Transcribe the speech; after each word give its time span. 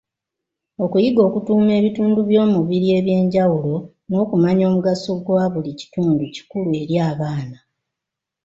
Okuyiga 0.83 1.21
okutuuma 1.27 1.71
ebitundu 1.79 2.19
by’omubiri 2.29 2.87
eby’enjawulo 2.97 3.73
n’okumanya 4.09 4.63
omugaso 4.69 5.11
gwa 5.25 5.43
buli 5.53 5.71
kitundu 5.79 6.23
kikulu 6.33 6.69
eri 6.81 6.95
abaana. 7.11 7.57